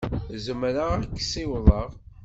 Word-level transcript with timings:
Zemreɣ 0.45 0.89
ad 0.97 1.03
k-ssiwḍeɣ. 1.17 1.89